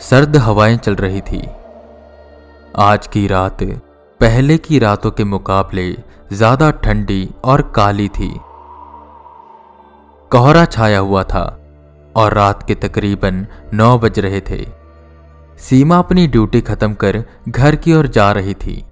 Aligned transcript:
सर्द 0.00 0.36
हवाएँ 0.36 0.76
चल 0.76 0.94
रही 0.94 1.20
थी। 1.20 1.38
आज 2.78 3.06
की 3.06 3.26
रात 3.26 3.62
पहले 4.20 4.56
की 4.58 4.78
रातों 4.78 5.10
के 5.10 5.24
मुकाबले 5.24 5.84
ज़्यादा 6.32 6.70
ठंडी 6.84 7.28
और 7.44 7.62
काली 7.76 8.08
थी। 8.08 8.28
कोहरा 10.30 10.64
छाया 10.64 10.98
हुआ 10.98 11.22
था 11.22 11.44
और 12.16 12.34
रात 12.34 12.66
के 12.66 12.74
तकरीबन 12.74 13.46
नौ 13.74 13.98
बज 13.98 14.18
रहे 14.18 14.40
थे। 14.40 14.60
सीमा 15.58 15.98
अपनी 15.98 16.26
ड्यूटी 16.26 16.60
खत्म 16.60 16.94
कर 16.94 17.22
घर 17.48 17.76
की 17.76 17.94
ओर 17.94 18.06
जा 18.08 18.30
रही 18.32 18.54
थी। 18.56 18.84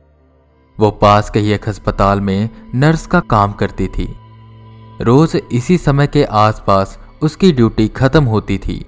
वो 0.78 0.90
पास 1.02 1.30
के 1.30 1.40
ही 1.40 1.52
एक 1.52 1.68
अस्पताल 1.68 2.20
में 2.20 2.48
नर्स 2.74 3.06
का 3.06 3.20
काम 3.20 3.52
करती 3.52 3.88
थी। 3.88 4.08
रोज 5.00 5.36
इसी 5.52 5.78
समय 5.78 6.06
के 6.06 6.24
आसपास 6.24 6.98
उसकी 7.22 7.52
ड्यूटी 7.52 7.88
खत्म 7.88 8.24
होती 8.24 8.58
थी 8.58 8.84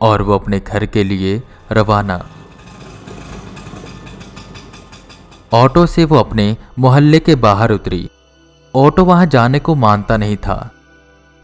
और 0.00 0.22
वो 0.22 0.34
अपने 0.34 0.58
घर 0.60 0.84
के 0.86 1.02
लिए 1.04 1.40
रवाना। 1.72 2.24
ऑटो 5.52 5.86
से 5.86 6.04
वो 6.04 6.16
अपने 6.16 6.56
मोहल्ले 6.78 7.18
के 7.20 7.34
बाहर 7.34 7.70
उतरी। 7.70 8.08
ऑटो 8.74 9.04
वहाँ 9.04 9.26
जाने 9.26 9.58
को 9.58 9.74
मानता 9.74 10.16
नहीं 10.16 10.36
था 10.36 10.58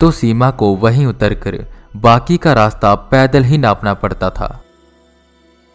तो 0.00 0.10
सीमा 0.10 0.50
को 0.50 0.74
वहीं 0.76 1.06
उतरकर 1.06 1.64
बाकी 1.96 2.36
का 2.36 2.52
रास्ता 2.52 2.94
पैदल 2.94 3.44
ही 3.44 3.58
नापना 3.58 3.94
पड़ता 3.94 4.30
था। 4.30 4.60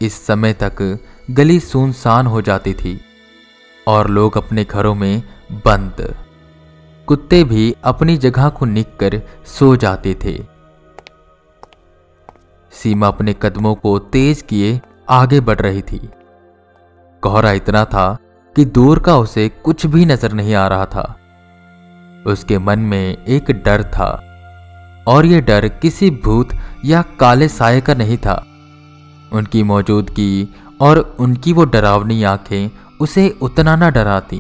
इस 0.02 0.26
समय 0.28 0.54
तक 0.54 0.82
गली 1.32 1.60
सुनसान 1.60 2.28
हो 2.28 2.42
जाती 2.42 2.74
थी 2.74 3.00
और 3.88 4.10
लोग 4.10 4.38
अपने 4.38 4.64
घरों 4.64 4.94
में 4.96 5.22
बंद। 5.66 6.16
कुत्ते 7.08 7.44
भी 7.44 7.74
अपनी 7.84 8.18
जगह 8.18 8.50
को 8.50 8.66
निक 8.66 8.96
कर 8.98 9.22
सो 9.48 9.76
जाते 9.76 10.14
थे। 10.24 10.38
सीमा 12.80 13.08
अपने 13.08 13.34
कदमों 13.42 13.74
को 13.76 13.98
तेज 14.10 14.42
किए 14.42 14.80
आगे 15.10 15.40
बढ़ 15.42 15.60
रही 15.60 15.82
थी। 15.82 16.00
कोहरा 17.24 17.52
इतना 17.52 17.84
था 17.86 18.18
कि 18.56 18.66
दूर 18.68 19.00
का 19.00 19.18
उसे 19.18 19.48
कुछ 19.64 19.86
भी 19.86 20.06
नज़र 20.06 20.34
नहीं 20.34 20.54
आ 20.56 20.68
रहा 20.68 20.86
था। 20.86 21.04
उसके 22.26 22.58
मन 22.58 22.80
में 22.82 23.26
एक 23.26 23.52
डर 23.66 23.84
था, 23.86 24.10
और 25.08 25.26
यह 25.26 25.42
डर 25.42 25.68
किसी 25.82 26.10
भूत 26.24 26.50
या 26.86 27.02
काले 27.20 27.48
साय 27.48 27.82
का 27.82 27.94
नहीं 27.94 28.18
था। 28.18 28.36
उनकी 29.32 29.64
मौजूदगी 29.64 30.48
और 30.82 31.00
उनकी 31.20 31.54
वो 31.54 31.66
डरावनी 31.66 32.24
आँखें 32.24 32.70
उसे 33.02 33.28
उतना 33.42 33.76
ना 33.76 33.90
डराती, 33.90 34.40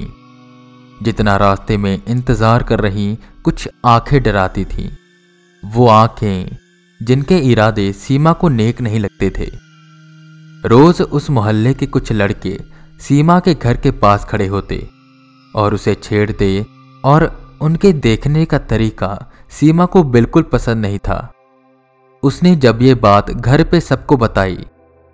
जितना 1.02 1.36
रास्ते 1.38 1.78
में 1.78 1.94
इंतज़ार 1.98 2.64
कर 2.64 2.80
रही 2.80 3.18
कुछ 3.44 3.68
आँखें 3.86 4.22
डराती 4.24 4.66
थीं। 4.66 4.90
वो 5.64 5.88
आँखें 5.88 6.58
जिनके 7.00 7.38
इरादे 7.52 7.92
सीमा 7.94 8.34
को 8.34 8.50
नेक 8.50 8.82
नहीं 8.82 9.00
लगते 9.00 9.30
थे। 9.30 9.50
रोज 10.64 11.02
उस 11.02 11.30
मोहल्ले 11.30 11.74
के 11.74 11.86
कुछ 11.88 12.12
लड़के 12.12 12.58
सीमा 13.02 13.40
के 13.40 13.54
घर 13.54 13.78
के 13.78 13.92
पास 14.00 14.26
खड़े 14.26 14.48
होते 14.48 14.88
और 15.54 15.74
उसे 15.74 15.94
छेड़ते 15.96 16.66
और 17.04 17.26
उनके 17.62 17.92
देखने 17.96 18.46
का 18.46 18.58
तरीका 18.70 19.18
सीमा 19.52 19.86
को 19.86 20.04
बिल्कुल 20.06 20.44
पसंद 20.44 20.82
नहीं 20.82 20.98
था। 21.00 21.20
उसने 22.24 22.56
जब 22.56 22.82
ये 22.82 22.94
बात 22.98 23.32
घर 23.32 23.64
पे 23.64 23.80
सबको 23.82 24.18
बताई 24.18 24.58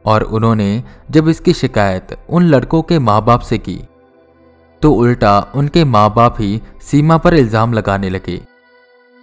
और 0.06 0.24
उन्होंने 0.24 0.84
जब 1.12 1.28
इसकी 1.30 1.54
शिकायत 1.54 2.18
उन 2.30 2.44
लड़कों 2.44 2.82
के 2.82 3.00
माँ 3.00 3.24
बाप 3.26 3.42
से 3.42 3.58
की 3.60 3.80
तो 4.82 4.92
उल्टा 4.94 5.40
उनके 5.56 5.84
माँ 5.86 6.10
बाप 6.14 6.42
ही 6.42 6.60
सीमा 6.82 7.18
पर 7.18 7.34
इल्ज़ाम 7.34 7.74
लगाने 7.74 8.10
लगे। 8.10 8.40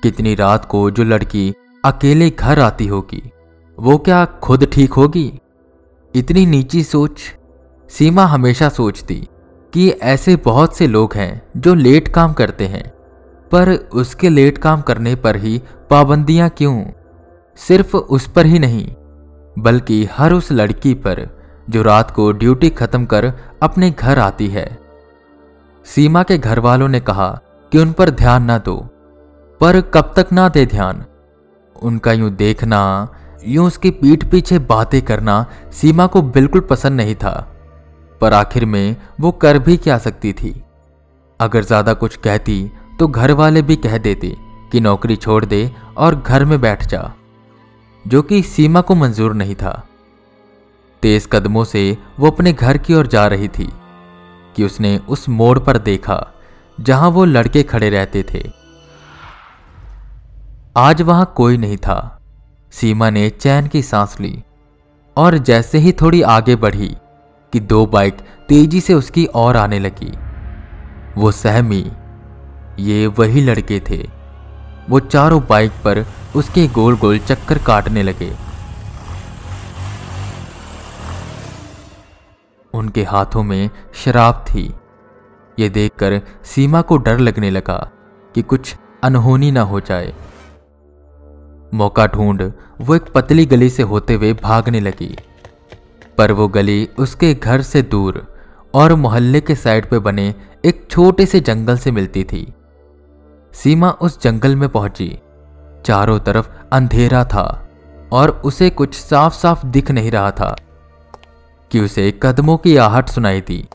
कितनी 0.03 0.35
रात 0.35 0.65
को 0.65 0.91
जो 0.91 1.05
लड़की 1.05 1.53
अकेले 1.85 2.31
घर 2.31 2.59
आती 2.61 2.87
होगी। 2.87 3.23
वो 3.79 3.97
क्या 3.99 4.25
खुद 4.25 4.65
ठीक 4.65 4.93
होगी? 4.93 5.41
इतनी 6.15 6.45
नीची 6.47 6.83
सोच, 6.83 7.23
सीमा 7.91 8.25
हमेशा 8.25 8.69
सोचती 8.69 9.17
कि 9.73 9.89
ऐसे 9.91 10.37
बहुत 10.37 10.77
से 10.77 10.87
लोग 10.87 11.15
हैं 11.15 11.43
जो 11.57 11.75
लेट 11.75 12.09
काम 12.09 12.33
करते 12.33 12.67
हैं, 12.67 12.89
पर 13.53 13.73
उसके 13.93 14.29
लेट 14.29 14.59
काम 14.59 14.83
करने 14.83 15.15
पर 15.15 15.37
ही 15.37 15.63
पाबंदियाँ 15.91 16.49
क्यों? 16.49 16.85
सिर्फ़ 17.59 17.97
उस 17.97 18.29
पर 18.29 18.47
ही 18.47 18.59
नहीं, 18.59 18.87
बल्कि 19.59 20.05
हर 20.13 20.33
उस 20.33 20.53
लड़की 20.53 20.95
पर 20.95 21.29
जो 21.71 21.83
रात 21.83 22.11
को 22.11 22.33
ड्यूटी 22.33 22.71
खत्म 22.71 23.05
कर 23.05 23.33
अपने 23.63 23.91
घर 23.91 24.19
आती 24.19 24.49
है। 24.49 24.79
सीमा 25.87 26.23
के 26.23 26.39
घर 26.39 26.59
वालों 26.59 26.89
ने 26.89 27.01
कहा 27.01 27.31
कि 27.73 27.79
उन 27.79 27.93
पर 27.93 28.11
ध्यान 28.11 28.43
ना 28.43 28.59
दो, 28.59 28.77
पर 29.61 29.81
कब 29.81 30.13
तक 30.17 30.33
ना 30.33 30.49
दे 30.49 30.67
ध्यान? 30.67 31.05
उनका 31.83 32.13
यूँ 32.13 32.31
देखना, 32.33 33.09
यूँ 33.45 33.67
उसकी 33.67 33.91
पीठ 33.93 34.25
पीछे 34.25 34.59
बातें 34.61 35.01
करना 35.03 35.45
सीमा 35.73 36.07
को 36.07 36.23
बिल्कुल 36.25 36.61
पसंद 36.63 36.97
नहीं 36.97 37.15
था। 37.17 37.35
पर 38.21 38.33
आखिर 38.35 38.65
में 38.67 38.97
वो 39.21 39.31
कर 39.35 39.59
भी 39.61 39.77
क्या 39.79 39.99
सकती 40.01 40.33
थी? 40.33 40.55
अगर 41.41 41.65
ज़्यादा 41.65 41.93
कुछ 41.95 42.17
कहती 42.19 42.71
तो 42.99 43.07
घर 43.09 43.33
वाले 43.33 43.63
भी 43.63 43.77
कह 43.79 43.97
देते 43.99 44.35
कि 44.73 44.81
नौकरी 44.81 45.17
छोड़ 45.17 45.45
दे 45.45 45.71
और 45.97 46.15
घर 46.17 46.45
में 46.45 46.61
बैठ 46.61 46.87
जा, 46.87 47.13
जो 48.05 48.23
कि 48.23 48.43
सीमा 48.45 48.81
को 48.81 48.95
मंजूर 48.95 49.35
नहीं 49.35 49.55
था। 49.55 49.73
तेज 51.03 51.29
कदमों 51.33 51.65
से 51.65 51.97
वो 52.21 52.31
अपने 52.31 52.53
घर 52.53 52.79
की 52.79 52.95
ओर 52.95 53.07
जा 53.07 53.27
रही 53.27 53.49
थी, 53.49 53.69
कि 54.57 54.65
उसने 54.65 54.97
उस 55.09 55.29
मोड़ 55.31 55.59
पर 55.59 55.79
देखा, 55.81 56.27
जहाँ 56.79 57.09
वो 57.11 57.25
लड़के 57.25 57.63
खड़े 57.65 57.91
रहते 57.91 58.25
थे। 58.25 58.43
आज 60.77 61.01
वहाँ 61.03 61.33
कोई 61.37 61.57
नहीं 61.57 61.77
था। 61.77 61.97
सीमा 62.73 63.09
ने 63.11 63.29
चैन 63.31 63.67
की 63.67 63.83
सांस 63.83 64.17
ली 64.21 64.43
और 65.17 65.37
जैसे 65.39 65.79
ही 65.79 65.93
थोड़ी 65.93 66.23
आगे 66.27 66.57
बढ़ी 66.57 66.89
कि 67.53 67.61
दो 67.61 67.85
बाइक 67.87 68.21
तेज़ी 68.49 68.81
से 68.81 68.95
उसकी 68.95 69.27
ओर 69.35 69.57
आने 69.57 69.79
लगी, 69.79 70.11
वो 71.17 71.33
सहमी, 71.33 71.85
ये 72.79 73.07
वही 73.19 73.41
लड़के 73.41 73.81
थे। 73.81 74.01
वो 74.91 75.01
चारों 75.01 75.43
बाइक 75.49 75.73
पर 75.85 76.05
उसके 76.37 76.67
गोल 76.69 76.97
गोल 76.97 77.19
चक्कर 77.19 77.59
काटने 77.59 78.03
लगे। 78.03 78.33
उनके 82.75 83.05
हाथों 83.05 83.43
में 83.43 83.71
शराब 83.95 84.45
थी। 84.49 84.73
ये 85.59 85.69
देखकर 85.69 86.21
सीमा 86.45 86.81
को 86.81 86.97
डर 86.97 87.19
लगने 87.19 87.51
लगा 87.51 87.79
कि 88.35 88.43
कुछ 88.43 88.77
अनहोनी 89.05 89.51
ना 89.51 89.63
हो 89.63 89.81
जाए। 89.81 90.15
मौका 91.75 92.07
ढूंढ, 92.07 92.53
वो 92.81 92.95
एक 92.95 93.03
पतली 93.03 93.47
गली 93.47 93.71
से 93.71 93.83
होते 93.83 94.15
हुए 94.15 94.33
भागने 94.33 94.81
लगी। 94.81 95.17
पर 96.19 96.33
वो 96.33 96.49
गली 96.49 96.89
उसके 96.99 97.35
घर 97.35 97.63
से 97.63 97.83
दूर 97.83 98.27
और 98.75 98.95
मोहल्ले 98.95 99.41
के 99.41 99.55
साइड 99.55 99.91
पे 99.91 99.99
बने 99.99 100.35
एक 100.65 100.87
छोटे 100.91 101.27
से 101.27 101.41
जंगल 101.41 101.77
से 101.77 101.91
मिलती 101.91 102.25
थी। 102.25 102.53
सीमा 103.53 103.91
उस 103.91 104.23
जंगल 104.23 104.57
में 104.57 104.69
पहुँची। 104.69 105.19
चारों 105.87 106.19
तरफ़ 106.21 106.49
अंधेरा 106.73 107.25
था 107.25 107.69
और 108.13 108.31
उसे 108.45 108.71
कुछ 108.71 108.95
साफ़ 108.95 109.35
साफ़ 109.35 109.67
दिख 109.67 109.91
नहीं 109.91 110.11
रहा 110.11 110.31
था 110.31 110.57
कि 111.71 111.81
उसे 111.81 112.21
कदमों 112.23 112.57
की 112.57 112.77
आहट 112.77 113.09
सुनाई 113.09 113.41
थी 113.41 113.69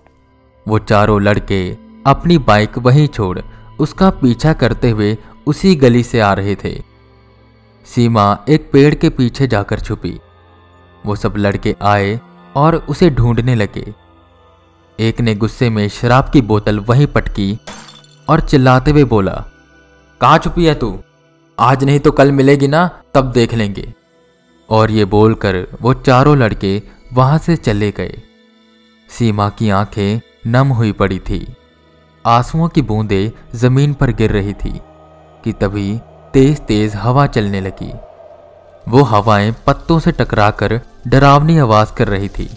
वो 0.68 0.80
चारों 0.80 1.22
लड़के 1.22 1.78
अपनी 2.08 2.38
बाइक 2.38 2.78
वहीं 2.78 3.08
छोड़ 3.08 3.40
उसका 3.80 4.10
पीछा 4.10 4.54
करते 4.54 4.90
हुए 4.90 5.18
उसी 5.48 5.76
गली 5.76 6.04
से 6.04 6.20
आ 6.20 6.34
रहे 6.34 6.56
थे। 6.56 6.97
सीमा 7.88 8.38
एक 8.50 8.70
पेड़ 8.72 8.96
के 8.96 9.10
पीछे 9.10 9.48
जाकर 9.48 9.80
छुपी। 9.80 10.20
वो 11.06 11.16
सब 11.16 11.34
लड़के 11.38 11.76
आए 11.82 12.20
और 12.56 12.76
उसे 12.76 13.10
ढूँढने 13.10 13.56
लगे। 13.56 13.94
एक 15.00 15.22
ने 15.22 15.36
गुस्से 15.36 15.70
में 15.70 15.88
शराब 15.90 16.30
की 16.30 16.42
बोतल 16.42 16.80
वहीं 16.80 17.08
पटकी 17.08 17.58
और 18.30 18.40
चिल्लाते 18.40 18.92
हुए 18.92 19.04
बोला, 19.04 19.34
कहाँ 20.22 20.38
छुपी 20.38 20.66
है 20.66 20.74
तू? 20.76 21.00
आज 21.60 21.84
नहीं 21.84 22.00
तो 22.00 22.12
कल 22.12 22.32
मिलेगी 22.32 22.68
ना, 22.68 22.90
तब 23.14 23.32
देख 23.32 23.54
लेंगे। 23.54 23.94
और 24.70 24.92
ये 24.92 25.06
बोलकर 25.06 25.68
वो 25.82 25.94
चारों 25.94 26.38
लड़के 26.38 26.82
वहाँ 27.14 27.38
से 27.38 27.56
चले 27.56 27.92
गए। 27.92 28.22
सीमा 29.10 29.50
की 29.50 29.70
आँखें 29.70 30.20
नम 30.48 30.68
हुई 30.68 30.92
पड़ी 30.92 31.20
थी। 31.20 31.56
आंसुओं 32.26 32.68
की 32.68 32.82
बूंदें 32.82 33.58
ज़मीन 33.58 33.94
पर 33.94 34.12
गिर 34.12 34.32
रही 34.32 34.54
थी 34.54 34.80
कि 35.44 35.54
तभी 35.54 36.00
तेज 36.34 36.60
तेज 36.60 36.96
हवा 36.96 37.28
चलने 37.28 37.62
लगी। 37.62 37.94
वो 38.88 39.04
हवाएँ 39.04 39.56
पत्तों 39.68 40.00
से 40.00 40.12
टकराकर 40.12 40.82
डरावनी 41.08 41.58
आवाज़ 41.58 41.94
कर 41.94 42.08
रही 42.08 42.30
थी। 42.30 42.50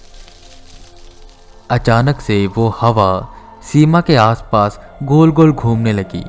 अचानक 1.70 2.20
से 2.20 2.46
वो 2.46 2.68
हवा 2.80 3.34
सीमा 3.62 4.00
के 4.00 4.16
आसपास 4.16 4.80
गोल 5.02 5.30
गोल 5.30 5.52
घूमने 5.52 5.92
लगी। 5.92 6.24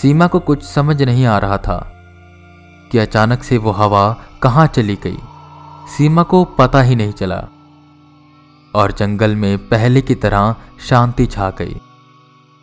सीमा 0.00 0.26
को 0.26 0.38
कुछ 0.38 0.62
समझ 0.62 1.02
नहीं 1.02 1.26
आ 1.26 1.38
रहा 1.38 1.58
था 1.58 1.78
कि 2.92 2.98
अचानक 2.98 3.42
से 3.42 3.58
वो 3.58 3.70
हवा 3.70 4.16
कहाँ 4.42 4.66
चली 4.66 4.98
गई। 5.02 5.18
सीमा 5.96 6.22
को 6.22 6.44
पता 6.44 6.82
ही 6.82 6.96
नहीं 6.96 7.12
चला 7.12 7.44
और 8.74 8.92
जंगल 8.92 9.36
में 9.36 9.58
पहले 9.58 10.02
की 10.02 10.14
तरह 10.14 10.54
शांति 10.88 11.26
छा 11.26 11.50
गई। 11.50 11.80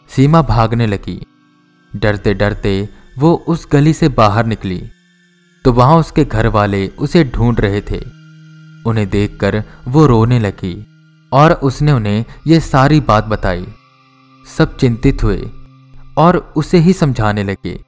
सीमा 0.10 0.42
भागने 0.42 0.88
लगी। 0.88 1.26
डरते 1.96 2.34
डरते 2.34 2.90
वो 3.22 3.34
उस 3.48 3.68
गली 3.72 3.94
से 3.94 4.10
बाहर 4.10 4.46
निकली। 4.46 4.90
तो 5.66 5.74
वहाँ 5.74 5.98
उसके 5.98 6.26
घर 6.26 6.48
वाले 6.48 6.88
उसे 6.88 7.24
ढूंढ 7.24 7.60
रहे 7.60 7.82
थे। 7.82 8.00
उन्हें 8.86 9.10
देखकर 9.10 9.64
वो 9.88 10.06
रोने 10.06 10.40
लगी 10.40 10.88
और 11.34 11.54
उसने 11.54 11.92
उन्हें 11.92 12.26
ये 12.48 12.60
सारी 12.60 13.00
बात 13.00 13.26
बताई। 13.26 13.68
सब 14.58 14.78
चिंतित 14.78 15.24
हुए 15.24 15.50
और 16.18 16.54
उसे 16.56 16.78
ही 16.78 16.94
समझाने 16.94 17.44
लगे 17.44 17.84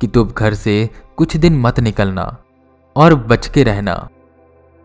कि 0.00 0.06
तुम 0.06 0.28
घर 0.28 0.54
से 0.54 0.90
कुछ 1.16 1.36
दिन 1.36 1.60
मत 1.60 1.80
निकलना 1.80 2.36
और 2.96 3.14
बच 3.14 3.48
के 3.48 3.62
रहना। 3.62 4.08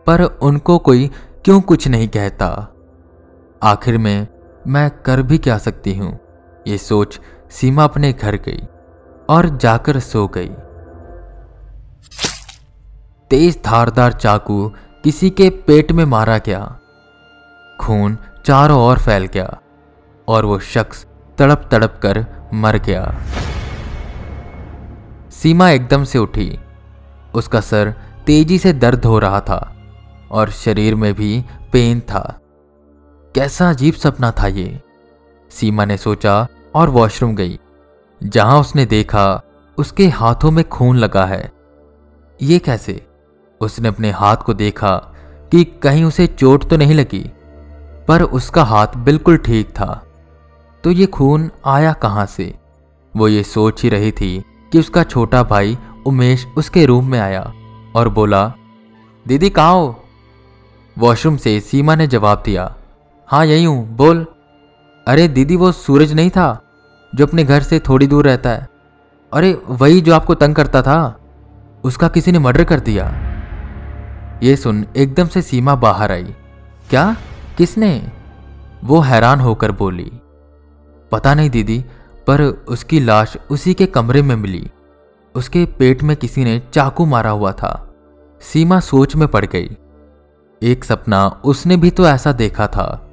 पर 0.07 0.21
उनको 0.21 0.77
कोई 0.77 1.09
क्यों 1.45 1.61
कुछ 1.61 1.87
नहीं 1.87 2.07
कहता? 2.07 2.73
आखिर 3.63 3.97
में 3.97 4.27
मैं 4.67 4.89
कर 4.89 5.21
भी 5.21 5.37
क्या 5.37 5.57
सकती 5.57 5.93
हूँ? 5.93 6.19
ये 6.67 6.77
सोच 6.77 7.19
सीमा 7.51 7.83
अपने 7.83 8.13
घर 8.13 8.35
गई। 8.35 8.61
और 9.29 9.49
जाकर 9.49 9.99
सो 9.99 10.27
गई। 10.27 10.49
तेज 13.29 13.59
धारदार 13.65 14.13
चाकू 14.13 14.71
किसी 15.03 15.29
के 15.29 15.49
पेट 15.49 15.91
में 15.91 16.05
मारा 16.05 16.37
गया। 16.37 16.79
खून 17.81 18.17
चारों 18.45 18.79
ओर 18.79 18.99
फैल 18.99 19.25
गया 19.25 19.59
और 20.27 20.45
वो 20.45 20.59
शख्स 20.59 21.05
तड़प 21.37 21.69
तड़प 21.71 21.99
कर 22.03 22.25
मर 22.53 22.77
गया। 22.77 23.21
सीमा 25.29 25.69
एकदम 25.69 26.03
से 26.03 26.19
उठी। 26.19 26.59
उसका 27.33 27.61
सर 27.61 27.93
तेज़ी 28.25 28.57
से 28.57 28.73
दर्द 28.73 29.05
हो 29.05 29.19
रहा 29.19 29.39
था 29.39 29.75
और 30.31 30.49
शरीर 30.49 30.95
में 30.95 31.13
भी 31.13 31.45
पेन 31.73 31.99
था। 31.99 32.39
कैसा 33.35 33.69
अजीब 33.69 33.93
सपना 33.93 34.31
था 34.31 34.47
ये। 34.47 34.81
सीमा 35.49 35.85
ने 35.85 35.97
सोचा 35.97 36.47
और 36.75 36.89
वॉशरूम 36.89 37.35
गई। 37.35 37.59
जहाँ 38.21 38.59
उसने 38.59 38.85
देखा 38.85 39.41
उसके 39.77 40.07
हाथों 40.07 40.51
में 40.51 40.63
खून 40.69 40.97
लगा 40.97 41.25
है। 41.25 41.51
ये 42.39 42.59
कैसे? 42.59 43.05
उसने 43.61 43.87
अपने 43.87 44.11
हाथ 44.11 44.37
को 44.37 44.53
देखा 44.53 44.95
कि 45.51 45.63
कहीं 45.83 46.03
उसे 46.03 46.27
चोट 46.27 46.69
तो 46.69 46.77
नहीं 46.77 46.93
लगी, 46.93 47.23
पर 48.07 48.21
उसका 48.21 48.63
हाथ 48.63 48.95
बिल्कुल 48.97 49.37
ठीक 49.37 49.69
था। 49.69 50.05
तो 50.83 50.91
ये 50.91 51.05
खून 51.05 51.49
आया 51.65 51.93
कहाँ 51.93 52.25
से? 52.25 52.53
वो 53.13 53.27
ये 53.27 53.43
सोच 53.43 53.83
ही 53.83 53.89
रही 53.89 54.11
थी 54.11 54.43
कि 54.71 54.79
उसका 54.79 55.03
छोटा 55.03 55.43
भाई 55.43 55.77
उमेश 56.05 56.45
उसके 56.57 56.85
रूम 56.85 57.09
में 57.11 57.19
आया 57.19 57.41
और 57.95 58.09
बोला, 58.09 58.47
दीदी, 59.25 59.49
कहाँ 59.49 59.73
हो? 59.73 60.03
वॉशरूम 60.97 61.37
से 61.37 61.59
सीमा 61.59 61.95
ने 61.95 62.07
जवाब 62.07 62.41
दिया 62.45 62.75
हाँ 63.29 63.45
यही 63.45 63.63
हूँ, 63.63 63.87
बोल। 63.87 64.25
अरे, 65.07 65.27
दीदी, 65.27 65.55
वो 65.55 65.71
सूरज 65.71 66.13
नहीं 66.13 66.29
था? 66.29 66.61
जो 67.15 67.25
अपने 67.25 67.43
घर 67.43 67.61
से 67.61 67.79
थोड़ी 67.79 68.07
दूर 68.07 68.25
रहता 68.25 68.49
है। 68.49 68.69
अरे, 69.33 69.61
वही 69.67 70.01
जो 70.01 70.13
आपको 70.15 70.35
तंग 70.35 70.55
करता 70.55 70.81
था, 70.81 71.19
उसका 71.83 72.07
किसी 72.07 72.31
ने 72.31 72.39
मर्डर 72.39 72.63
कर 72.63 72.79
दिया। 72.79 73.13
ये 74.43 74.55
सुन, 74.55 74.85
एकदम 74.97 75.27
से 75.27 75.41
सीमा 75.41 75.75
बाहर 75.75 76.11
आई। 76.11 76.35
क्या? 76.89 77.15
किसने? 77.57 78.11
वो 78.83 78.99
हैरान 78.99 79.39
होकर 79.39 79.71
बोली। 79.71 80.11
पता 81.11 81.33
नहीं 81.33 81.49
दीदी, 81.49 81.85
पर 82.27 82.41
उसकी 82.41 82.99
लाश 82.99 83.37
उसी 83.49 83.73
के 83.73 83.85
कमरे 83.85 84.21
में 84.21 84.35
मिली। 84.35 84.71
उसके 85.35 85.65
पेट 85.65 86.03
में 86.03 86.17
किसी 86.17 86.43
ने 86.43 86.61
चाकू 86.73 87.05
मारा 87.05 87.29
हुआ 87.29 87.51
था। 87.51 87.93
सीमा 88.41 88.79
सोच 88.79 89.15
में 89.15 89.27
पड़ 89.27 89.45
गई। 89.45 89.77
एक 90.63 90.83
सपना 90.83 91.27
उसने 91.27 91.77
भी 91.77 91.89
तो 91.89 92.05
ऐसा 92.05 92.31
देखा 92.31 92.67
था। 92.67 93.09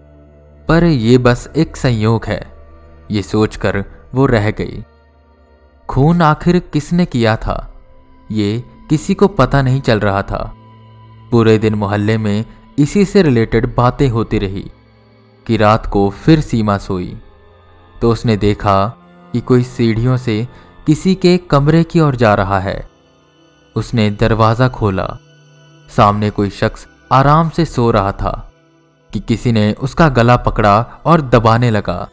पर 0.68 0.84
यह 0.84 1.18
बस 1.18 1.50
एक 1.56 1.76
संयोग 1.76 2.24
है। 2.24 2.55
ये 3.10 3.22
सोचकर 3.22 3.84
वो 4.14 4.26
रह 4.26 4.50
गई। 4.50 4.84
खून 5.88 6.22
आखिर 6.22 6.58
किसने 6.58 7.06
किया 7.06 7.36
था? 7.36 7.74
ये 8.30 8.64
किसी 8.90 9.14
को 9.14 9.28
पता 9.28 9.62
नहीं 9.62 9.80
चल 9.80 10.00
रहा 10.00 10.22
था। 10.22 10.54
पूरे 11.30 11.58
दिन 11.58 11.74
मोहल्ले 11.74 12.18
में 12.18 12.44
इसी 12.78 13.04
से 13.04 13.22
रिलेटेड 13.22 13.74
बातें 13.74 14.08
होती 14.08 14.38
रही 14.38 14.70
कि 15.46 15.56
रात 15.56 15.86
को 15.86 16.10
फिर 16.10 16.40
सीमा 16.40 16.78
सोई। 16.78 17.20
तो 18.00 18.12
उसने 18.12 18.36
देखा 18.36 18.86
कि 19.32 19.40
कोई 19.40 19.62
सीढ़ियों 19.62 20.16
से 20.16 20.48
किसी 20.86 21.14
के 21.14 21.36
कमरे 21.36 21.84
की 21.84 22.00
ओर 22.00 22.16
जा 22.16 22.34
रहा 22.34 22.60
है। 22.60 22.88
उसने 23.76 24.10
दरवाज़ा 24.10 24.68
खोला। 24.68 25.18
सामने 25.96 26.30
कोई 26.30 26.50
शख्स 26.50 26.86
आराम 27.12 27.48
से 27.48 27.64
सो 27.64 27.90
रहा 27.90 28.12
था 28.12 28.52
कि 29.12 29.20
किसी 29.20 29.52
ने 29.52 29.72
उसका 29.72 30.08
गला 30.08 30.36
पकड़ा 30.36 30.80
और 31.04 31.20
दबाने 31.20 31.70
लगा। 31.70 32.08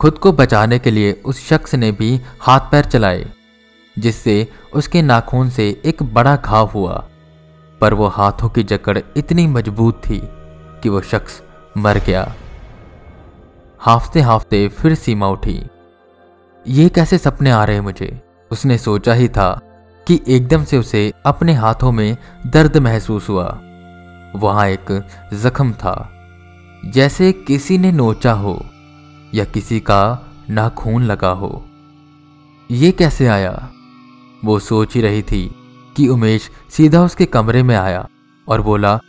खुद 0.00 0.18
को 0.18 0.32
बचाने 0.32 0.78
के 0.78 0.90
लिए 0.90 1.22
उस 1.24 1.48
शख्स 1.48 1.74
ने 1.74 1.92
भी 1.92 2.20
हाथ 2.40 2.60
पैर 2.60 2.84
चलाए, 2.84 3.26
जिससे 3.98 4.48
उसके 4.74 5.02
नाखून 5.02 5.50
से 5.50 5.82
एक 5.84 6.02
बड़ा 6.02 6.36
घाव 6.36 6.66
हुआ। 6.66 7.08
पर 7.80 7.94
वो 7.94 8.06
हाथों 8.06 8.48
की 8.48 8.62
जकड़ 8.62 8.98
इतनी 9.16 9.46
मज़बूत 9.46 10.02
थी 10.06 10.20
कि 10.82 10.88
वो 10.88 11.00
शख्स 11.00 11.42
मर 11.78 11.98
गया। 11.98 12.34
हाफते 13.78 14.20
हाफते 14.20 14.68
फिर 14.68 14.94
सीमा 14.94 15.28
उठी। 15.28 15.62
ये 16.66 16.88
कैसे 16.88 17.18
सपने 17.18 17.50
आ 17.50 17.64
रहे 17.64 17.80
मुझे? 17.80 18.20
उसने 18.50 18.78
सोचा 18.78 19.12
ही 19.12 19.28
था 19.28 19.60
कि 20.06 20.20
एकदम 20.28 20.64
से 20.64 20.78
उसे 20.78 21.12
अपने 21.26 21.52
हाथों 21.52 21.92
में 21.92 22.16
दर्द 22.46 22.76
महसूस 22.76 23.28
हुआ। 23.28 23.60
वहाँ 24.36 24.68
एक 24.68 25.08
जख्म 25.34 25.72
था, 25.72 26.12
जैसे 26.86 27.32
किसी 27.32 27.78
ने 27.78 27.92
नोचा 27.92 28.32
हो। 28.32 28.64
या 29.34 29.44
किसी 29.44 29.80
का 29.80 30.32
नाखून 30.50 31.02
लगा 31.02 31.28
हो। 31.28 31.66
ये 32.70 32.92
कैसे 32.92 33.26
आया? 33.26 33.70
वो 34.44 34.58
सोच 34.58 34.94
ही 34.94 35.00
रही 35.00 35.22
थी 35.22 35.54
कि 35.96 36.08
उमेश 36.08 36.50
सीधा 36.70 37.02
उसके 37.02 37.26
कमरे 37.26 37.62
में 37.62 37.76
आया 37.76 38.08
और 38.48 38.60
बोला, 38.60 39.00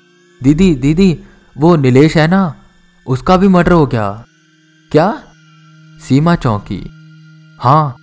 दीदी 0.44 0.76
दीदी, 0.76 1.20
वो 1.58 1.76
नीलेश 1.76 2.18
है 2.18 2.28
ना? 2.28 2.56
उसका 3.08 3.38
भी 3.38 3.48
मर्डर 3.48 3.72
हो 3.72 3.86
गया। 3.86 4.26
क्या? 4.92 5.24
सीमा 6.00 6.36
चौंकी। 6.36 6.90
हाँ 7.60 7.96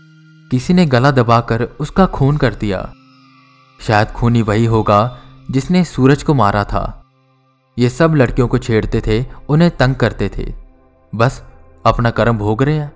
किसी 0.51 0.75
ने 0.75 0.87
गला 0.87 1.11
दबाकर 1.11 1.63
उसका 1.63 2.07
खून 2.07 2.37
कर 2.37 2.55
दिया। 2.55 2.93
शायद 3.81 4.09
खूनी 4.09 4.43
वही 4.43 4.65
होगा 4.65 5.19
जिसने 5.51 5.85
सूरज 5.85 6.23
को 6.23 6.35
मारा 6.35 6.65
था। 6.65 7.05
ये 7.79 7.89
सब 7.89 8.15
लड़कियों 8.15 8.49
को 8.49 8.59
छेड़ते 8.59 9.03
थे, 9.07 9.27
उन्हें 9.49 9.77
तंग 9.77 9.95
करते 9.95 10.31
थे। 10.39 10.55
बस 11.15 11.43
अपना 11.87 12.11
कर्म 12.11 12.39
भोग 12.39 12.63
रहे 12.63 12.75
हैं। 12.75 12.93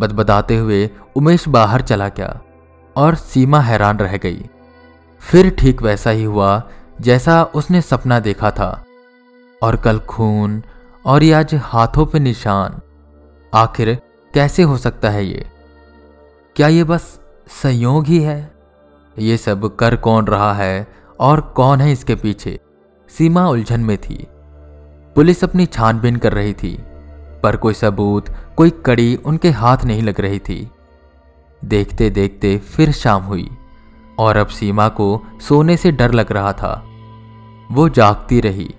बदबदाते 0.00 0.56
हुए 0.56 0.90
उमेश 1.16 1.48
बाहर 1.48 1.80
चला 1.80 2.08
गया 2.08 2.40
और 2.96 3.14
सीमा 3.14 3.60
हैरान 3.60 3.98
रह 3.98 4.16
गई। 4.16 4.46
फिर 5.20 5.50
ठीक 5.50 5.82
वैसा 5.82 6.10
ही 6.10 6.24
हुआ 6.24 6.62
जैसा 7.00 7.44
उसने 7.44 7.80
सपना 7.80 8.20
देखा 8.20 8.50
था। 8.50 8.84
और 9.62 9.76
कल 9.76 9.98
खून 9.98 10.62
और 11.06 11.22
ये 11.22 11.32
आज 11.32 11.54
हाथों 11.54 12.06
पे 12.06 12.18
निशान। 12.18 12.80
आखिर 13.54 14.00
कैसे 14.34 14.62
हो 14.62 14.76
सकता 14.76 15.10
है 15.10 15.26
ये? 15.26 15.46
क्या 16.56 16.68
ये 16.68 16.84
बस 16.84 17.20
संयोग 17.48 18.06
ही 18.06 18.22
है? 18.22 18.54
ये 19.18 19.36
सब 19.36 19.76
कर 19.76 19.96
कौन 19.96 20.26
रहा 20.26 20.54
है 20.54 20.88
और 21.20 21.40
कौन 21.40 21.80
है 21.80 21.92
इसके 21.92 22.14
पीछे? 22.14 22.60
सीमा 23.08 23.48
उलझन 23.48 23.80
में 23.80 23.98
थी। 23.98 24.26
पुलिस 25.14 25.44
अपनी 25.44 25.66
छानबीन 25.66 26.16
कर 26.16 26.32
रही 26.32 26.52
थी। 26.52 26.84
पर 27.42 27.56
कोई 27.56 27.74
सबूत, 27.74 28.28
कोई 28.56 28.70
कड़ी 28.70 29.16
उनके 29.16 29.50
हाथ 29.50 29.84
नहीं 29.84 30.02
लग 30.02 30.20
रही 30.20 30.38
थी। 30.38 30.70
देखते 31.64 32.10
देखते 32.10 32.56
फिर 32.58 32.92
शाम 32.92 33.22
हुई, 33.22 33.48
और 34.18 34.36
अब 34.36 34.46
सीमा 34.46 34.88
को 34.88 35.22
सोने 35.40 35.76
से 35.76 35.92
डर 35.92 36.12
लग 36.12 36.32
रहा 36.32 36.52
था। 36.52 36.84
वो 37.72 37.88
जागती 37.88 38.40
रही, 38.40 38.74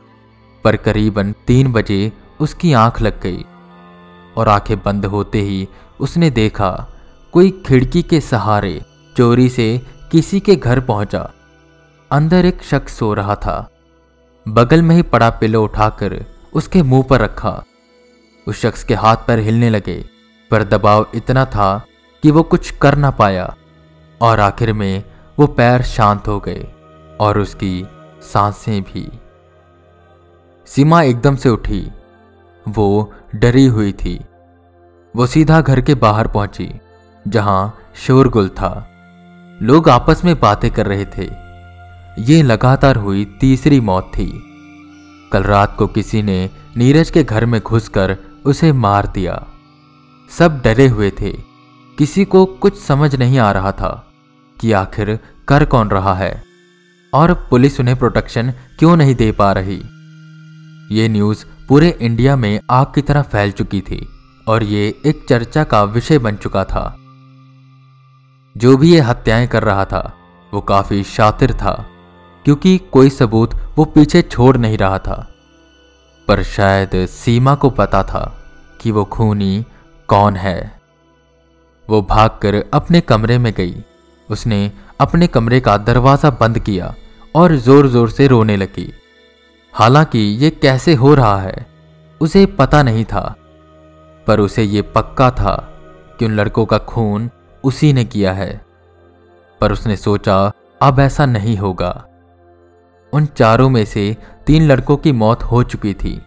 पर 0.64 0.76
करीबन 0.76 1.34
तीन 1.48 1.72
बजे 1.72 2.12
उसकी 2.40 2.74
आँख 2.74 3.02
लग 3.02 3.22
गई, 3.22 3.46
और 4.38 4.50
आँखें 4.50 4.78
बंद 4.78 5.06
होते 5.06 5.42
ही 5.42 5.68
उसने 6.00 6.30
देखा, 6.30 6.88
कोई 7.34 7.52
खिड़की 7.66 8.02
के 8.02 8.20
सहारे 8.22 8.82
चोरी 9.18 9.50
से 9.50 9.82
किसी 10.12 10.40
के 10.40 10.56
घर 10.56 10.80
पहुँचा। 10.80 11.30
अंदर 12.12 12.46
एक 12.46 12.64
शख्स 12.64 12.98
सो 12.98 13.14
रहा 13.14 13.36
था। 13.36 13.70
बगल 14.48 14.82
में 14.82 14.96
ही 14.96 15.02
पड़ा 15.02 15.30
पिलो 15.30 15.64
उठाकर 15.64 16.26
उसके 16.54 16.82
मुँह 16.84 17.04
पर 17.04 17.20
रखा। 17.20 17.64
उस 18.50 18.62
शख्स 18.62 18.84
के 18.84 18.94
हाथ 18.94 19.16
पैर 19.16 19.40
हिलने 19.40 19.70
लगे, 19.70 20.06
पर 20.52 20.64
दबाव 20.64 21.06
इतना 21.16 21.46
था 21.46 21.86
कि 22.24 22.32
वो 22.32 22.44
कुछ 22.44 22.72
कर 22.72 22.96
ना 22.96 23.12
पाया। 23.12 23.56
और 24.22 24.40
आखिर 24.40 24.74
में 24.74 25.04
वो 25.40 25.48
पैर 25.48 25.82
शांत 25.82 26.28
हो 26.28 26.40
गए 26.40 26.68
और 27.20 27.40
उसकी 27.40 27.88
साँसें 28.22 28.82
भी। 28.82 29.20
सीमा 30.66 31.02
एकदम 31.02 31.36
से 31.36 31.50
उठी। 31.50 31.92
वो 32.68 33.14
डरी 33.36 33.66
हुई 33.66 33.92
थी। 33.92 34.26
वो 35.16 35.26
सीधा 35.26 35.62
घर 35.62 35.82
के 35.82 35.96
बाहर 35.96 36.28
पहुँची, 36.28 36.80
जहाँ 37.28 37.80
शोरगुल 37.96 38.50
था। 38.50 38.90
लोग 39.62 39.90
आपस 39.90 40.26
में 40.26 40.40
बातें 40.40 40.72
कर 40.72 40.86
रहे 40.86 41.06
थे। 41.06 41.30
ये 42.22 42.44
लगातार 42.44 42.96
हुई 42.96 43.38
तीसरी 43.42 43.80
मौत 43.80 44.12
थी। 44.18 44.44
कल 45.34 45.44
रात 45.44 45.76
को 45.78 45.88
किसी 45.88 46.22
ने 46.22 46.50
नीरज 46.78 47.10
के 47.10 47.24
घर 47.24 47.46
में 47.46 47.62
घुसकर 47.62 48.18
उसे 48.46 48.72
मार 48.72 49.08
दिया। 49.08 49.48
सब 50.38 50.62
डरे 50.64 50.88
हुए 50.88 51.12
थे। 51.12 51.32
किसी 51.98 52.26
को 52.26 52.46
कुछ 52.46 52.82
समझ 52.82 53.16
नहीं 53.16 53.40
आ 53.40 53.52
रहा 53.52 53.72
था 53.72 54.12
कि 54.60 54.72
आखिर 54.72 55.20
कर 55.48 55.66
कौन 55.66 55.90
रहा 55.90 56.14
है। 56.14 56.44
और 57.14 57.34
पुलिस 57.34 57.80
उन्हें 57.80 57.98
प्रोटेक्शन 57.98 58.52
क्यों 58.52 58.98
नहीं 58.98 59.16
दे 59.16 59.32
पा 59.32 59.52
रही? 59.52 59.82
ये 60.92 61.10
न्यूज़ 61.10 61.46
पूरे 61.68 61.98
इंडिया 62.02 62.36
में 62.36 62.60
आग 62.72 62.88
की 62.96 63.02
तरह 63.02 63.22
फैल 63.22 63.52
चुकी 63.52 63.82
थी 63.82 64.10
और 64.48 64.64
ये 64.64 65.02
एक 65.06 65.26
चर्चा 65.30 65.64
का 65.64 65.84
विषय 65.84 66.18
बन 66.18 66.36
चुका 66.36 66.64
था। 66.64 66.96
जो 68.58 68.78
भी 68.78 68.94
ये 68.94 69.00
हत्याएँ 69.00 69.48
कर 69.48 69.64
रहा 69.64 69.86
था, 69.86 70.14
वो 70.54 70.62
काफ़ी 70.62 71.04
शातिर 71.04 71.54
था, 71.54 71.86
क्योंकि 72.46 72.78
कोई 72.78 73.10
सबूत 73.10 73.54
वो 73.78 73.86
पीछे 73.86 74.22
छोड़ 74.22 74.58
नहीं 74.58 74.78
रहा 74.78 75.00
था। 75.00 75.29
पर 76.30 76.44
शायद 76.44 77.06
सीमा 77.06 77.56
को 77.56 77.70
पता 77.70 78.04
था 78.04 78.42
कि 78.82 78.92
वो 78.92 79.06
खूनी 79.06 79.66
कौन 80.08 80.36
है। 80.36 80.80
वो 81.90 82.02
भागकर 82.02 82.66
अपने 82.74 83.02
कमरे 83.02 83.38
में 83.38 83.54
गई। 83.54 83.84
उसने 84.30 84.72
अपने 85.00 85.28
कमरे 85.28 85.60
का 85.60 85.78
दरवाज़ा 85.78 86.30
बंद 86.30 86.60
किया 86.60 86.96
और 87.36 87.56
ज़ोर 87.56 87.88
ज़ोर 87.88 88.10
से 88.10 88.28
रोने 88.28 88.58
लगी। 88.58 88.94
हालाँकि 89.74 90.20
ये 90.20 90.50
कैसे 90.50 90.94
हो 90.94 91.14
रहा 91.16 91.42
है, 91.42 91.66
उसे 92.22 92.46
पता 92.46 92.84
नहीं 92.84 93.06
था, 93.06 93.36
पर 94.28 94.40
उसे 94.40 94.64
ये 94.64 94.82
पक्का 94.82 95.32
था 95.32 95.56
कि 96.20 96.26
उन 96.26 96.32
लड़कों 96.32 96.66
का 96.66 96.78
खून 96.78 97.30
उसी 97.64 97.94
ने 97.94 98.06
किया 98.06 98.34
है। 98.34 98.66
पर 99.62 99.72
उसने 99.72 99.96
सोचा, 99.96 100.52
अब 100.82 101.00
ऐसा 101.00 101.26
नहीं 101.26 101.58
होगा। 101.58 102.06
उन 103.14 103.26
चारों 103.26 103.70
में 103.70 103.86
से 103.86 104.18
तीन 104.50 104.68
लड़कों 104.68 104.98
की 104.98 105.12
मौत 105.12 105.44
हो 105.44 105.64
चुकी 105.64 105.94
थी, 105.94 106.22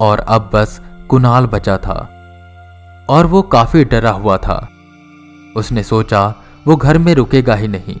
और 0.00 0.18
अब 0.18 0.50
बस 0.54 0.80
कुणाल 1.08 1.46
बचा 1.46 1.76
था। 1.76 1.98
और 3.08 3.26
वो 3.26 3.42
काफ़ी 3.42 3.84
डरा 3.84 4.10
हुआ 4.10 4.36
था। 4.36 4.68
उसने 5.56 5.82
सोचा, 5.82 6.34
वो 6.66 6.76
घर 6.76 6.98
में 6.98 7.14
रुकेगा 7.14 7.54
ही 7.54 7.68
नहीं। 7.68 7.96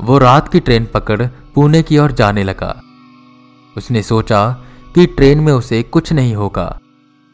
वो 0.00 0.18
रात 0.18 0.48
की 0.48 0.60
ट्रेन 0.60 0.88
पकड़ 0.94 1.26
पुणे 1.54 1.82
की 1.82 1.98
ओर 1.98 2.12
जाने 2.12 2.44
लगा। 2.44 2.80
उसने 3.76 4.02
सोचा 4.02 4.50
कि 4.94 5.06
ट्रेन 5.06 5.40
में 5.40 5.52
उसे 5.52 5.82
कुछ 5.82 6.12
नहीं 6.12 6.34
होगा। 6.34 6.80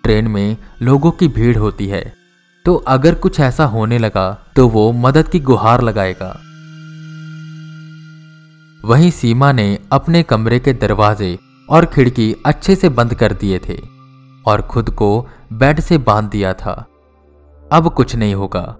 ट्रेन 0.03 0.29
में 0.29 0.57
लोगों 0.83 1.11
की 1.11 1.29
भीड़ 1.29 1.57
होती 1.59 1.87
है 1.87 2.15
तो 2.65 2.75
अगर 2.75 3.15
कुछ 3.15 3.41
ऐसा 3.41 3.65
होने 3.65 3.99
लगा 3.99 4.29
तो 4.57 4.69
वो 4.69 4.93
मदद 4.93 5.29
की 5.29 5.41
गुहार 5.41 5.83
लगाएगा। 5.83 6.41
वहीं 8.85 9.11
सीमा 9.11 9.53
ने 9.53 9.79
अपने 9.93 10.23
कमरे 10.23 10.59
के 10.59 10.73
दरवाजे 10.73 11.39
और 11.71 11.87
खिड़की 11.87 12.37
अच्छे 12.47 12.77
से 12.77 12.89
बंद 12.89 13.15
कर 13.15 13.33
दिए 13.33 13.59
थे 13.59 13.81
और 14.47 14.63
खुद 14.63 14.91
को 14.91 15.27
बेड 15.53 15.81
से 15.81 15.99
बाँध 15.99 16.31
दिया 16.31 16.55
था। 16.55 16.87
अब 17.73 17.95
कुछ 17.95 18.17
नहीं 18.17 18.35
होगा, 18.35 18.77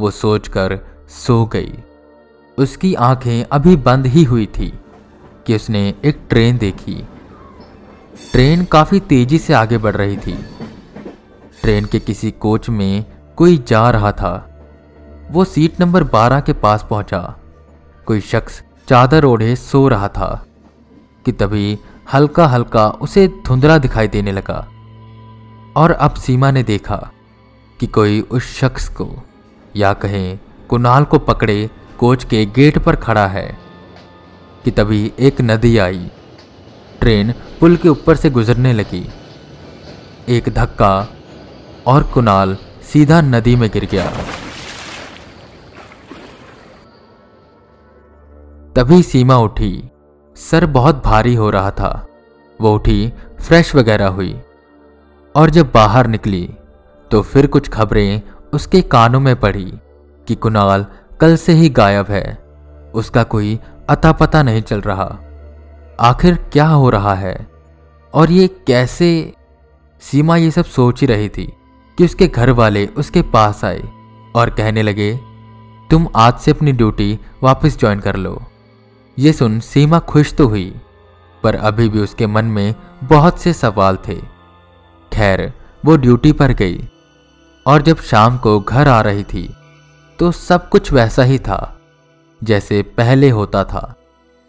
वो 0.00 0.10
सोचकर 0.10 0.80
सो 1.08 1.46
गई। 1.46 1.72
उसकी 2.58 2.94
आँखें 2.94 3.44
अभी 3.52 3.76
बंद 3.76 4.06
ही 4.06 4.24
हुई 4.24 4.46
थी 4.46 4.80
कि 5.46 5.56
उसने 5.56 5.94
एक 6.04 6.20
ट्रेन 6.28 6.58
देखी। 6.58 7.08
ट्रेन 8.32 8.64
काफ़ी 8.64 9.00
तेज़ी 9.00 9.38
से 9.38 9.52
आगे 9.52 9.78
बढ़ 9.78 9.96
रही 9.96 10.16
थी। 10.16 10.44
ट्रेन 11.62 11.84
के 11.84 12.00
किसी 12.00 12.30
कोच 12.30 12.68
में 12.68 13.04
कोई 13.36 13.58
जा 13.58 13.90
रहा 13.90 14.12
था। 14.12 14.62
वो 15.30 15.44
सीट 15.44 15.80
नंबर 15.80 16.04
12 16.04 16.40
के 16.40 16.52
पास 16.52 16.86
पहुँचा। 16.90 17.36
कोई 18.06 18.20
शख्स 18.20 18.62
चादर 18.88 19.24
ओढ़े 19.24 19.56
सो 19.56 19.88
रहा 19.88 20.08
था 20.08 20.46
कि 21.24 21.32
तभी 21.32 21.78
हल्का 22.12 22.46
हल्का 22.46 22.88
उसे 22.88 23.26
धुंधला 23.46 23.78
दिखाई 23.78 24.08
देने 24.08 24.32
लगा 24.32 24.58
और 25.76 25.90
अब 25.90 26.14
सीमा 26.14 26.50
ने 26.50 26.62
देखा 26.62 26.96
कि 27.80 27.86
कोई 27.86 28.20
उस 28.20 28.52
शख्स 28.56 28.88
को, 28.88 29.08
या 29.76 29.92
कहें 29.92 30.38
कुणाल 30.68 31.04
को 31.04 31.18
पकड़े 31.18 31.70
कोच 31.98 32.24
के 32.24 32.44
गेट 32.46 32.78
पर 32.78 32.96
खड़ा 32.96 33.26
है 33.26 33.46
कि 34.64 34.70
तभी 34.70 35.12
एक 35.18 35.40
नदी 35.40 35.76
आई। 35.78 36.10
ट्रेन 37.00 37.32
पुल 37.60 37.76
के 37.76 37.88
ऊपर 37.88 38.16
से 38.16 38.30
गुजरने 38.30 38.72
लगी। 38.72 39.06
एक 40.28 40.48
धक्का 40.48 41.08
और 41.86 42.02
कुणाल 42.04 42.56
सीधा 42.82 43.20
नदी 43.20 43.56
में 43.56 43.68
गिर 43.70 43.84
गया। 43.84 44.10
तभी 48.76 49.02
सीमा 49.02 49.36
उठी। 49.38 49.72
सर 50.36 50.66
बहुत 50.66 51.02
भारी 51.04 51.34
हो 51.34 51.50
रहा 51.50 51.70
था। 51.70 52.06
वो 52.60 52.74
उठी 52.74 53.12
फ्रेश 53.40 53.74
वगैरह 53.74 54.08
हुई। 54.08 54.40
और 55.34 55.50
जब 55.50 55.70
बाहर 55.74 56.06
निकली 56.06 56.48
तो 57.10 57.22
फिर 57.22 57.46
कुछ 57.46 57.68
खबरें 57.68 58.22
उसके 58.52 58.80
कानों 58.82 59.20
में 59.20 59.34
पड़ी 59.40 59.72
कि 60.28 60.34
कुणाल 60.34 60.86
कल 61.20 61.36
से 61.36 61.52
ही 61.52 61.68
गायब 61.68 62.06
है। 62.08 62.38
उसका 62.94 63.22
कोई 63.22 63.58
अता 63.88 64.12
पता 64.12 64.42
नहीं 64.42 64.62
चल 64.62 64.80
रहा। 64.80 65.16
आखिर 66.00 66.34
क्या 66.52 66.66
हो 66.66 66.90
रहा 66.90 67.14
है? 67.14 67.46
और 68.14 68.30
ये 68.30 68.48
कैसे? 68.66 69.32
सीमा 70.00 70.36
ये 70.36 70.50
सब 70.50 70.64
सोच 70.64 71.00
ही 71.00 71.06
रही 71.06 71.28
थी 71.28 71.52
कि 71.98 72.04
उसके 72.04 72.26
घर 72.28 72.50
वाले 72.50 72.86
उसके 72.86 73.22
पास 73.22 73.64
आए 73.64 73.82
और 74.34 74.50
कहने 74.50 74.82
लगे, 74.82 75.18
तुम 75.90 76.08
आज 76.16 76.38
से 76.38 76.50
अपनी 76.50 76.72
ड्यूटी 76.72 77.18
वापस 77.42 77.78
ज्वाइन 77.78 78.00
कर 78.00 78.16
लो। 78.16 78.42
ये 79.18 79.32
सुन 79.32 79.60
सीमा 79.60 79.98
खुश 79.98 80.32
तो 80.34 80.46
हुई, 80.48 80.74
पर 81.42 81.54
अभी 81.54 81.88
भी 81.88 82.00
उसके 82.00 82.26
मन 82.26 82.44
में 82.44 82.74
बहुत 83.04 83.38
से 83.38 83.52
सवाल 83.52 83.96
थे। 84.08 84.16
खैर, 85.12 85.52
वो 85.84 85.96
ड्यूटी 85.96 86.32
पर 86.32 86.52
गई, 86.52 86.88
और 87.66 87.82
जब 87.82 87.96
शाम 87.96 88.38
को 88.38 88.60
घर 88.60 88.88
आ 88.88 89.00
रही 89.00 89.24
थी 89.24 89.54
तो 90.18 90.30
सब 90.32 90.68
कुछ 90.68 90.92
वैसा 90.92 91.22
ही 91.22 91.38
था, 91.38 91.78
जैसे 92.44 92.82
पहले 92.82 93.30
होता 93.30 93.64
था। 93.64 93.94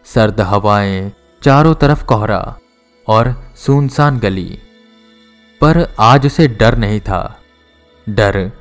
सर्द 0.05 0.41
हवाएँ 0.41 1.11
चारों 1.43 1.73
तरफ़ 1.75 2.05
कोहरा 2.05 2.57
और 3.07 3.33
सुनसान 3.55 4.19
गली। 4.19 4.59
पर 5.61 5.87
आज 5.99 6.25
उसे 6.25 6.47
डर 6.47 6.77
नहीं 6.77 6.99
था। 6.99 7.37
डर 8.09 8.51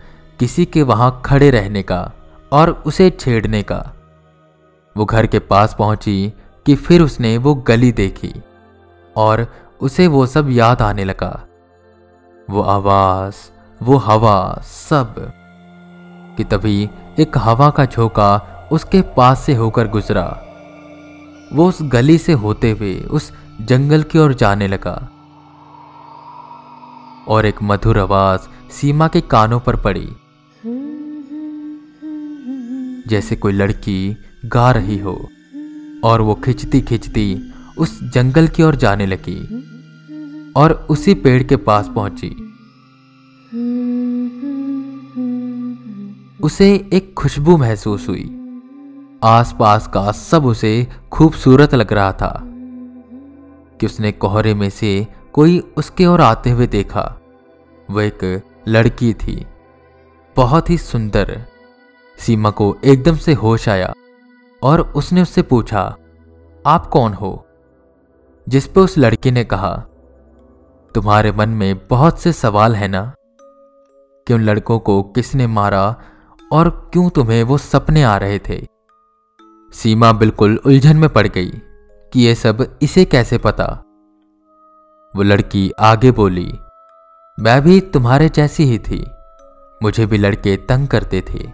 किसी 0.40 0.64
के 0.64 0.82
वहाँ 0.82 1.22
खड़े 1.24 1.50
रहने 1.50 1.82
का 1.82 2.12
और 2.52 2.70
उसे 2.86 3.10
छेड़ने 3.10 3.62
का। 3.62 3.95
वो 4.96 5.04
घर 5.04 5.26
के 5.26 5.38
पास 5.38 5.76
पहुँची 5.78 6.32
कि 6.66 6.74
फिर 6.74 7.02
उसने 7.02 7.38
वो 7.38 7.54
गली 7.54 7.92
देखी 7.92 8.32
और 9.16 9.46
उसे 9.80 10.06
वो 10.06 10.26
सब 10.26 10.48
याद 10.50 10.82
आने 10.82 11.04
लगा। 11.04 11.46
वो 12.50 12.62
आवाज़, 12.62 13.34
वो 13.82 13.96
हवा, 13.96 14.60
सब 14.62 15.14
कि 16.36 16.44
तभी 16.44 16.90
एक 17.20 17.38
हवा 17.38 17.70
का 17.70 17.84
झोंका 17.84 18.68
उसके 18.72 19.00
पास 19.02 19.40
से 19.40 19.54
होकर 19.54 19.88
गुजरा। 19.88 20.42
वो 21.52 21.68
उस 21.68 21.78
गली 21.82 22.18
से 22.18 22.32
होते 22.32 22.70
हुए 22.70 23.00
उस 23.00 23.32
जंगल 23.60 24.02
की 24.02 24.18
ओर 24.18 24.34
जाने 24.34 24.68
लगा 24.68 24.96
और 27.28 27.46
एक 27.46 27.62
मधुर 27.62 27.98
आवाज़ 27.98 28.72
सीमा 28.72 29.08
के 29.08 29.20
कानों 29.20 29.60
पर 29.60 29.76
पड़ी। 29.76 30.08
जैसे 33.08 33.36
कोई 33.36 33.52
लड़की 33.52 34.16
गा 34.46 34.70
रही 34.70 34.98
हो। 34.98 35.28
और 36.04 36.20
वो 36.20 36.34
खिंचती 36.34 36.80
खिंचती 36.80 37.52
उस 37.78 38.02
जंगल 38.04 38.48
की 38.48 38.62
ओर 38.62 38.76
जाने 38.76 39.06
लगी 39.06 39.38
और 40.56 40.72
उसी 40.90 41.14
पेड़ 41.14 41.42
के 41.42 41.56
पास 41.56 41.90
पहुँची। 41.94 42.30
उसे 46.42 46.90
एक 46.92 47.14
खुशबू 47.14 47.56
महसूस 47.56 48.08
हुई। 48.08 48.24
आसपास 49.22 49.86
का 49.86 50.12
सब 50.12 50.46
उसे 50.46 50.86
खूबसूरत 51.12 51.74
लग 51.74 51.92
रहा 51.92 52.12
था 52.12 52.42
कि 53.80 53.86
उसने 53.86 54.12
कोहरे 54.12 54.54
में 54.54 54.70
से 54.70 55.06
कोई 55.32 55.58
उसके 55.76 56.06
ओर 56.06 56.20
आते 56.20 56.50
हुए 56.50 56.66
देखा। 56.66 57.20
वह 57.90 58.04
एक 58.04 58.42
लड़की 58.68 59.12
थी, 59.14 59.44
बहुत 60.36 60.70
ही 60.70 60.78
सुंदर। 60.78 61.44
सीमा 62.18 62.50
को 62.50 62.76
एकदम 62.84 63.16
से 63.16 63.32
होश 63.32 63.68
आया। 63.68 63.92
और 64.62 64.80
उसने 64.80 65.22
उससे 65.22 65.42
पूछा, 65.42 65.96
आप 66.66 66.86
कौन 66.86 67.12
हो? 67.12 67.46
जिस 68.48 68.66
पे 68.66 68.80
उस 68.80 68.98
लड़की 68.98 69.30
ने 69.30 69.44
कहा, 69.44 69.84
तुम्हारे 70.94 71.32
मन 71.32 71.48
में 71.48 71.88
बहुत 71.88 72.18
से 72.18 72.32
सवाल 72.32 72.76
है 72.76 72.88
ना? 72.88 73.12
कि 74.26 74.34
उन 74.34 74.40
लड़कों 74.40 74.78
को 74.78 75.02
किसने 75.02 75.46
मारा 75.46 75.96
और 76.52 76.90
क्यों 76.92 77.10
तुम्हें 77.10 77.42
वो 77.42 77.58
सपने 77.58 78.02
आ 78.02 78.16
रहे 78.16 78.38
थे? 78.38 78.66
सीमा 79.72 80.12
बिल्कुल 80.12 80.60
उलझन 80.66 80.96
में 80.96 81.10
पड़ 81.10 81.26
गई 81.26 81.50
कि 82.12 82.26
यह 82.26 82.34
सब 82.34 82.78
इसे 82.82 83.04
कैसे 83.04 83.38
पता। 83.38 83.82
वो 85.16 85.22
लड़की 85.22 85.70
आगे 85.80 86.10
बोली, 86.10 86.58
मैं 87.40 87.62
भी 87.62 87.80
तुम्हारे 87.80 88.28
जैसी 88.28 88.64
ही 88.64 88.78
थी। 88.78 89.10
मुझे 89.82 90.06
भी 90.06 90.18
लड़के 90.18 90.56
तंग 90.56 90.88
करते 90.88 91.24
थे। 91.30 91.52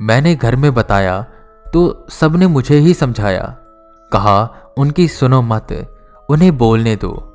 मैंने 0.00 0.34
घर 0.34 0.56
में 0.56 0.74
बताया 0.74 1.26
तो 1.72 2.06
सबने 2.08 2.46
मुझे 2.46 2.78
ही 2.78 2.94
समझाया। 2.94 3.56
कहा, 4.12 4.54
उनकी 4.78 5.08
सुनो 5.08 5.42
मत, 5.42 5.96
उन्हें 6.30 6.58
बोलने 6.58 6.96
दो। 6.96 7.28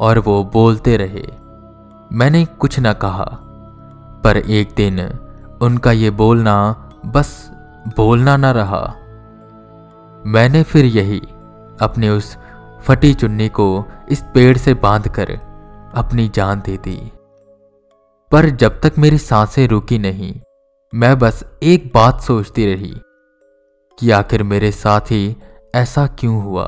और 0.00 0.18
वो 0.18 0.44
बोलते 0.44 0.96
रहे। 0.96 1.26
मैंने 2.12 2.44
कुछ 2.44 2.78
ना 2.78 2.92
कहा। 2.92 3.38
पर 4.24 4.36
एक 4.36 4.68
दिन 4.76 5.00
उनका 5.62 5.92
ये 5.92 6.10
बोलना 6.10 6.72
बस 7.06 7.50
बोलना 7.96 8.36
ना 8.36 8.50
रहा। 8.50 8.94
मैंने 10.26 10.62
फिर 10.62 10.84
यही 10.84 11.20
अपने 11.80 12.10
उस 12.10 12.36
फटी 12.82 13.14
चुन्नी 13.14 13.48
को 13.48 13.84
इस 14.10 14.24
पेड़ 14.34 14.58
से 14.58 14.74
बांधकर 14.74 15.30
अपनी 15.94 16.28
जान 16.34 16.62
दे 16.66 16.76
दी। 16.76 17.12
पर 18.30 18.50
जब 18.50 18.80
तक 18.80 18.92
मेरी 18.98 19.18
साँसें 19.18 19.68
रुकी 19.68 19.98
नहीं, 19.98 20.40
मैं 20.94 21.18
बस 21.18 21.44
एक 21.62 21.90
बात 21.94 22.20
सोचती 22.20 22.74
रही। 22.74 23.00
कि 23.98 24.10
आखिर 24.10 24.42
मेरे 24.42 24.70
साथ 24.72 25.10
ही 25.10 25.36
ऐसा 25.74 26.06
क्यों 26.18 26.42
हुआ? 26.42 26.64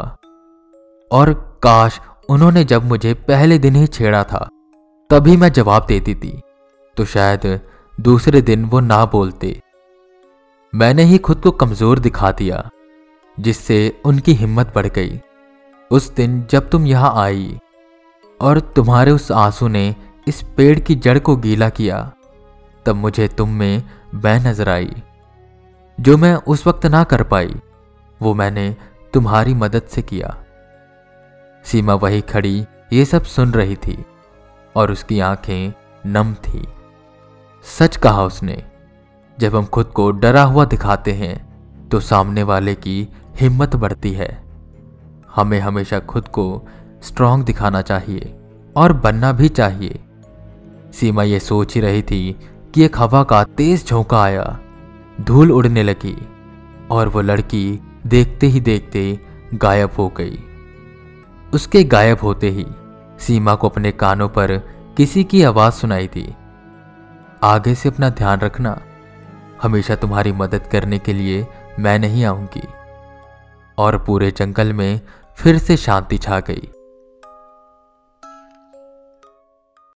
और 1.11 1.33
काश 1.63 2.01
उन्होंने 2.29 2.65
जब 2.65 2.85
मुझे 2.85 3.15
पहले 3.29 3.59
दिन 3.59 3.77
ही 3.77 3.87
छेड़ा 3.87 4.23
था, 4.25 4.49
तभी 5.11 5.37
मैं 5.37 5.53
जवाब 5.53 5.87
देती 5.87 6.15
थी 6.15 6.41
तो 6.97 7.05
शायद 7.07 7.61
दूसरे 7.99 8.41
दिन 8.43 8.65
वो 8.65 8.81
ना 8.81 9.05
बोलते। 9.05 9.61
मैंने 10.73 11.03
ही 11.03 11.19
खुद 11.19 11.41
को 11.41 11.51
कमज़ोर 11.53 11.99
दिखा 11.99 12.31
दिया, 12.33 12.69
जिससे 13.39 13.79
उनकी 14.05 14.33
हिम्मत 14.35 14.73
बढ़ 14.75 14.87
गई। 14.89 15.21
उस 15.91 16.11
दिन 16.15 16.45
जब 16.51 16.69
तुम 16.71 16.87
यहाँ 16.87 17.13
आई, 17.17 17.59
और 18.41 18.61
तुम्हारे 18.77 19.11
उस 19.11 19.31
आँसू 19.33 19.69
ने 19.69 19.95
इस 20.27 20.43
पेड़ 20.57 20.79
की 20.79 20.95
जड़ 20.97 21.19
को 21.19 21.37
गीला 21.37 21.69
किया, 21.71 22.01
तब 22.87 22.97
मुझे 22.97 23.29
तुम 23.29 23.49
में 23.51 23.83
मैं 24.15 24.39
नज़र 24.41 24.69
आई। 24.69 24.91
जो 26.01 26.17
मैं 26.17 26.35
उस 26.35 26.67
वक्त 26.67 26.87
ना 26.87 27.03
कर 27.05 27.23
पाई, 27.23 27.55
वो 28.21 28.33
मैंने 28.35 28.75
तुम्हारी 29.15 29.55
मदद 29.55 29.83
से 29.83 30.03
किया। 30.03 30.37
सीमा 31.65 31.95
वही 31.95 32.21
खड़ी 32.21 32.65
ये 32.93 33.05
सब 33.05 33.23
सुन 33.23 33.51
रही 33.51 33.77
थी 33.77 34.05
और 34.77 34.93
उसकी 34.93 35.21
आँखें 35.21 35.73
नम 36.07 36.33
थी। 36.35 36.67
सच 37.65 37.97
कहा 37.97 38.23
उसने, 38.25 38.63
जब 39.39 39.57
हम 39.57 39.67
खुद 39.67 39.87
को 39.87 40.11
डरा 40.11 40.43
हुआ 40.43 40.65
दिखाते 40.65 41.13
हैं 41.13 41.89
तो 41.89 42.01
सामने 42.01 42.43
वाले 42.43 42.75
की 42.75 43.09
हिम्मत 43.41 43.77
बढ़ती 43.77 44.13
है। 44.13 44.31
हमें 45.35 45.59
हमेशा 45.61 45.99
खुद 45.99 46.29
को 46.29 46.47
स्ट्रांग 47.03 47.45
दिखाना 47.45 47.83
चाहिए 47.83 48.35
और 48.77 48.93
बनना 48.93 49.33
भी 49.33 49.49
चाहिए। 49.49 50.01
सीमा 50.93 51.23
ये 51.23 51.41
सोच 51.41 51.75
ही 51.75 51.81
रही 51.81 52.03
थी 52.03 52.41
कि 52.75 52.85
एक 52.85 52.99
हवा 52.99 53.23
का 53.25 53.45
तेज 53.45 53.87
झोंका 53.87 54.23
आया। 54.23 54.59
धूल 55.21 55.53
उड़ने 55.53 55.83
लगी 55.83 56.29
और 56.91 57.09
वो 57.09 57.21
लड़की 57.21 57.81
देखते 58.07 58.47
ही 58.47 58.61
देखते 58.61 59.21
गायब 59.55 59.91
हो 59.99 60.09
गई। 60.09 60.39
उसके 61.55 61.85
गायब 61.85 62.19
होते 62.23 62.51
ही 62.51 62.67
सीमा 63.19 63.55
को 63.55 63.69
अपने 63.69 63.93
कानों 63.93 64.29
पर 64.29 64.57
किसी 64.97 65.25
की 65.25 65.43
आवाज़ 65.43 65.75
सुनाई 65.75 66.07
दी। 66.07 66.35
आगे 67.43 67.75
से 67.75 67.89
अपना 67.89 68.11
ध्यान 68.11 68.41
रखना, 68.41 68.81
हमेशा 69.63 69.95
तुम्हारी 69.95 70.33
मदद 70.33 70.67
करने 70.73 70.99
के 70.99 71.13
लिए 71.13 71.47
मैं 71.79 71.99
नहीं 71.99 72.25
आऊँगी। 72.25 72.63
और 73.79 74.05
पूरे 74.05 74.31
जंगल 74.31 74.73
में 74.73 75.01
फिर 75.37 75.59
से 75.59 75.77
शांति 75.77 76.19
छा 76.19 76.41
गई। 76.41 76.71